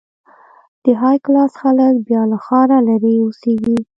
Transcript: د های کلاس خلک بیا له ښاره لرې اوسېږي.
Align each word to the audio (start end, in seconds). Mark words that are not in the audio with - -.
د 0.83 0.85
های 1.01 1.17
کلاس 1.25 1.53
خلک 1.61 1.93
بیا 2.07 2.21
له 2.31 2.37
ښاره 2.45 2.77
لرې 2.87 3.13
اوسېږي. 3.23 3.77